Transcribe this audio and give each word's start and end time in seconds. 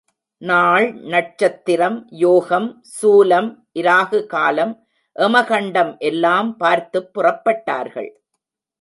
நாள், 0.37 0.93
நட்சத்திரம், 0.93 2.07
யோகம், 2.09 2.83
சூலம் 3.01 3.55
இராகுகாலம், 3.73 4.79
எமகண்டம் 5.19 5.97
எல்லாம் 5.97 6.57
பார்த்துப் 6.57 7.19
புறப்பட்டார்கள். 7.19 8.09